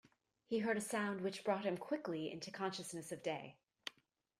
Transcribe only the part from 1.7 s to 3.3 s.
quickly into consciousness of